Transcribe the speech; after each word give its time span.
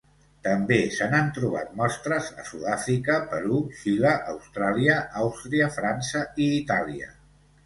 També 0.45 0.77
se 0.93 1.09
n'han 1.09 1.27
trobat 1.35 1.75
mostres 1.81 2.31
a 2.43 2.45
Sud-àfrica, 2.47 3.19
Perú, 3.35 3.59
Xile, 3.83 4.15
Austràlia, 4.33 4.97
Àustria, 5.27 5.69
França 5.77 6.25
i 6.47 6.51
Itàlia. 6.59 7.13